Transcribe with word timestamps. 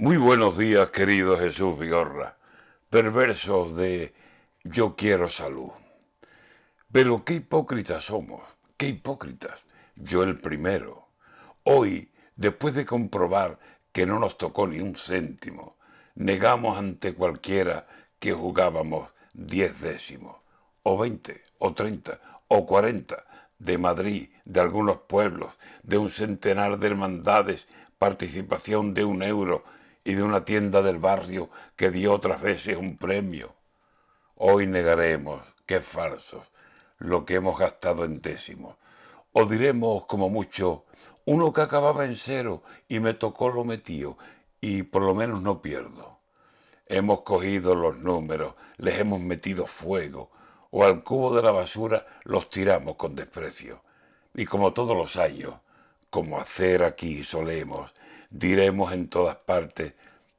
Muy 0.00 0.16
buenos 0.16 0.56
días, 0.56 0.90
querido 0.92 1.36
Jesús 1.36 1.78
Vigorra, 1.78 2.38
perverso 2.88 3.68
de 3.68 4.14
yo 4.64 4.96
quiero 4.96 5.28
salud. 5.28 5.72
Pero 6.90 7.22
qué 7.22 7.34
hipócritas 7.34 8.06
somos, 8.06 8.40
qué 8.78 8.86
hipócritas, 8.86 9.66
yo 9.96 10.22
el 10.22 10.38
primero. 10.38 11.08
Hoy, 11.64 12.10
después 12.34 12.72
de 12.72 12.86
comprobar 12.86 13.58
que 13.92 14.06
no 14.06 14.18
nos 14.18 14.38
tocó 14.38 14.66
ni 14.66 14.80
un 14.80 14.96
céntimo, 14.96 15.76
negamos 16.14 16.78
ante 16.78 17.12
cualquiera 17.12 17.86
que 18.18 18.32
jugábamos 18.32 19.10
diez 19.34 19.78
décimos, 19.82 20.38
o 20.82 20.96
veinte, 20.96 21.42
o 21.58 21.74
treinta, 21.74 22.22
o 22.48 22.64
cuarenta, 22.64 23.26
de 23.58 23.76
Madrid, 23.76 24.30
de 24.46 24.60
algunos 24.60 24.96
pueblos, 25.00 25.58
de 25.82 25.98
un 25.98 26.10
centenar 26.10 26.78
de 26.78 26.86
hermandades, 26.86 27.68
participación 27.98 28.94
de 28.94 29.04
un 29.04 29.22
euro 29.22 29.62
y 30.04 30.14
de 30.14 30.22
una 30.22 30.44
tienda 30.44 30.82
del 30.82 30.98
barrio 30.98 31.50
que 31.76 31.90
dio 31.90 32.12
otras 32.12 32.40
veces 32.40 32.76
un 32.76 32.96
premio. 32.96 33.54
Hoy 34.34 34.66
negaremos, 34.66 35.42
qué 35.66 35.80
falsos, 35.80 36.46
lo 36.98 37.24
que 37.24 37.34
hemos 37.34 37.58
gastado 37.58 38.04
en 38.04 38.20
décimos. 38.20 38.76
O 39.32 39.44
diremos, 39.44 40.06
como 40.06 40.28
mucho, 40.28 40.86
uno 41.24 41.52
que 41.52 41.60
acababa 41.60 42.04
en 42.04 42.16
cero 42.16 42.62
y 42.88 43.00
me 43.00 43.14
tocó 43.14 43.50
lo 43.50 43.64
metió 43.64 44.16
y 44.60 44.82
por 44.82 45.02
lo 45.02 45.14
menos 45.14 45.42
no 45.42 45.62
pierdo. 45.62 46.18
Hemos 46.86 47.22
cogido 47.22 47.74
los 47.74 47.96
números, 47.98 48.54
les 48.76 48.98
hemos 48.98 49.20
metido 49.20 49.66
fuego, 49.66 50.30
o 50.70 50.84
al 50.84 51.04
cubo 51.04 51.34
de 51.34 51.42
la 51.42 51.52
basura 51.52 52.06
los 52.24 52.50
tiramos 52.50 52.96
con 52.96 53.14
desprecio. 53.14 53.82
Y 54.34 54.44
como 54.44 54.72
todos 54.72 54.96
los 54.96 55.16
años, 55.16 55.54
como 56.10 56.40
hacer 56.40 56.82
aquí 56.82 57.22
solemos, 57.22 57.94
diremos 58.30 58.92
en 58.92 59.08
todas 59.08 59.36
partes, 59.36 59.94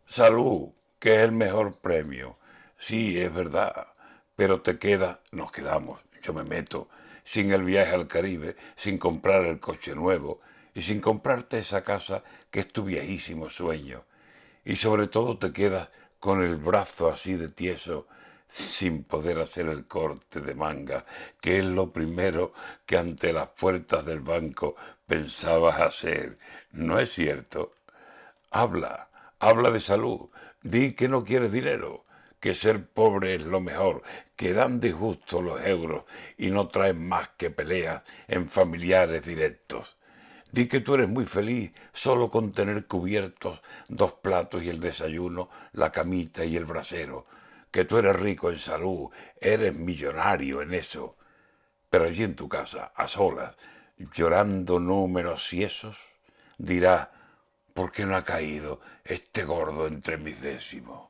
salud, 0.08 0.70
que 1.00 1.16
es 1.16 1.22
el 1.22 1.32
mejor 1.32 1.76
premio. 1.76 2.38
Sí, 2.78 3.20
es 3.20 3.34
verdad, 3.34 3.88
pero 4.36 4.62
te 4.62 4.80
queda, 4.80 5.20
nos 5.32 5.52
quedamos, 5.52 6.02
yo 6.24 6.34
me 6.34 6.44
meto, 6.44 6.90
sin 7.24 7.52
el 7.52 7.64
viaje 7.64 7.94
al 7.94 8.08
Caribe, 8.08 8.56
sin 8.76 8.98
comprar 8.98 9.46
el 9.46 9.60
coche 9.60 9.94
nuevo 9.94 10.42
y 10.74 10.82
sin 10.82 11.00
comprarte 11.02 11.60
esa 11.60 11.84
casa 11.84 12.24
que 12.50 12.62
es 12.62 12.72
tu 12.72 12.86
viejísimo 12.86 13.50
sueño. 13.50 14.04
Y 14.64 14.78
sobre 14.78 15.08
todo 15.08 15.38
te 15.38 15.52
quedas 15.52 15.90
con 16.20 16.44
el 16.44 16.56
brazo 16.56 17.10
así 17.10 17.34
de 17.34 17.50
tieso, 17.50 18.08
sin 18.48 19.04
poder 19.04 19.40
hacer 19.40 19.68
el 19.68 19.86
corte 19.88 20.42
de 20.42 20.54
manga, 20.56 21.06
que 21.40 21.60
es 21.60 21.66
lo 21.66 21.92
primero 21.92 22.54
que 22.86 22.98
ante 22.98 23.32
las 23.32 23.48
puertas 23.50 24.06
del 24.06 24.20
banco 24.20 24.76
pensabas 25.08 25.80
hacer. 25.80 26.38
¿No 26.72 27.00
es 27.00 27.14
cierto? 27.14 27.74
Habla, 28.54 29.10
habla 29.40 29.72
de 29.72 29.80
salud, 29.80 30.30
di 30.62 30.94
que 30.94 31.08
no 31.08 31.24
quieres 31.24 31.54
dinero, 31.54 32.06
que 32.42 32.54
ser 32.54 32.86
pobre 32.86 33.36
es 33.36 33.44
lo 33.44 33.62
mejor, 33.62 34.04
que 34.36 34.52
dan 34.52 34.82
de 34.82 34.92
justo 34.92 35.42
los 35.42 35.66
euros 35.66 36.04
y 36.38 36.52
no 36.52 36.68
traen 36.68 37.08
más 37.08 37.30
que 37.38 37.50
peleas 37.50 38.04
en 38.28 38.50
familiares 38.50 39.24
directos. 39.24 39.98
Di 40.52 40.68
que 40.68 40.82
tú 40.82 40.96
eres 40.96 41.08
muy 41.08 41.26
feliz 41.26 41.72
solo 41.94 42.30
con 42.30 42.52
tener 42.52 42.88
cubiertos 42.88 43.62
dos 43.88 44.12
platos 44.16 44.64
y 44.64 44.68
el 44.68 44.82
desayuno, 44.82 45.50
la 45.72 45.94
camita 45.94 46.44
y 46.44 46.58
el 46.58 46.66
brasero, 46.66 47.28
que 47.72 47.86
tú 47.86 48.00
eres 48.00 48.20
rico 48.20 48.52
en 48.52 48.60
salud, 48.60 49.12
eres 49.40 49.74
millonario 49.74 50.62
en 50.62 50.74
eso. 50.74 51.16
Pero 51.90 52.04
allí 52.04 52.24
en 52.24 52.36
tu 52.36 52.50
casa, 52.50 52.92
a 52.98 53.08
solas, 53.08 53.56
llorando 54.14 54.78
números 54.78 55.54
y 55.54 55.64
esos, 55.64 55.98
dirá, 56.58 57.12
¿por 57.74 57.92
qué 57.92 58.06
no 58.06 58.16
ha 58.16 58.24
caído 58.24 58.80
este 59.04 59.44
gordo 59.44 59.88
entre 59.88 60.18
mis 60.18 60.42
décimos? 60.42 61.10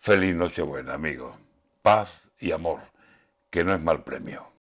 Feliz 0.00 0.34
Nochebuena, 0.34 0.94
amigo. 0.94 1.36
Paz 1.82 2.30
y 2.38 2.52
amor, 2.52 2.80
que 3.50 3.64
no 3.64 3.74
es 3.74 3.80
mal 3.80 4.04
premio. 4.04 4.52